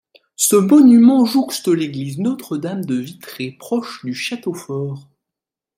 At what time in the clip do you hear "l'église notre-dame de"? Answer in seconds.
1.67-2.95